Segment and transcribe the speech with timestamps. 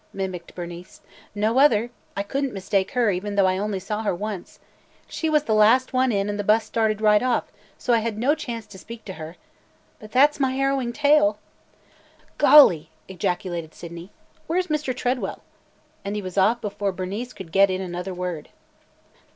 [0.13, 1.01] mimicked Bernice.
[1.35, 1.91] "No other.
[2.17, 4.59] I could n't mistake her, even though I only saw her once.
[5.07, 8.17] She was the last one in and the bus started right off, so I had
[8.17, 9.35] no chance to speak to her.
[9.99, 11.37] But that 's my harrowing tale!"
[12.39, 14.09] "Golly!" ejaculated Sydney.
[14.47, 14.91] "Where 's Mr.
[14.97, 15.43] Tredwell?"
[16.03, 18.49] And he was off before Bernice could get in another word.